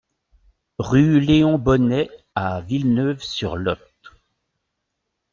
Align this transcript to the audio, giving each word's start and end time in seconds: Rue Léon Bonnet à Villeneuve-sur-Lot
Rue 0.79 1.19
Léon 1.19 1.59
Bonnet 1.59 2.09
à 2.33 2.61
Villeneuve-sur-Lot 2.61 3.77